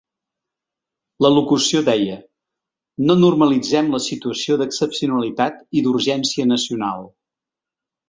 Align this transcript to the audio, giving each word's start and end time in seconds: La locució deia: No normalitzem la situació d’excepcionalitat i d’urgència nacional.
La 1.25 1.29
locució 1.33 1.81
deia: 1.89 2.15
No 3.11 3.17
normalitzem 3.25 3.95
la 3.99 4.03
situació 4.09 4.61
d’excepcionalitat 4.65 5.65
i 5.83 5.89
d’urgència 5.91 6.53
nacional. 6.57 7.11